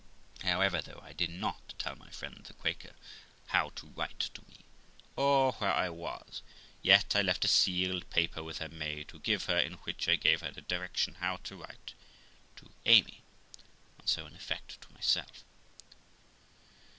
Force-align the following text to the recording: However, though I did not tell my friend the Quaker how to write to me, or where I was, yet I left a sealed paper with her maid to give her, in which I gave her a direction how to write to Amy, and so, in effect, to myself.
However, 0.41 0.81
though 0.81 0.99
I 1.05 1.13
did 1.13 1.29
not 1.29 1.75
tell 1.77 1.95
my 1.95 2.09
friend 2.09 2.43
the 2.43 2.53
Quaker 2.53 2.93
how 3.49 3.69
to 3.75 3.85
write 3.85 4.19
to 4.33 4.41
me, 4.47 4.61
or 5.15 5.51
where 5.51 5.71
I 5.71 5.89
was, 5.91 6.41
yet 6.81 7.15
I 7.15 7.21
left 7.21 7.45
a 7.45 7.47
sealed 7.47 8.09
paper 8.09 8.41
with 8.41 8.57
her 8.57 8.67
maid 8.69 9.09
to 9.09 9.19
give 9.19 9.45
her, 9.45 9.59
in 9.59 9.73
which 9.83 10.09
I 10.09 10.15
gave 10.15 10.41
her 10.41 10.51
a 10.55 10.61
direction 10.61 11.17
how 11.19 11.37
to 11.43 11.55
write 11.57 11.93
to 12.55 12.71
Amy, 12.87 13.21
and 13.99 14.09
so, 14.09 14.25
in 14.25 14.33
effect, 14.35 14.81
to 14.81 14.91
myself. 14.93 15.43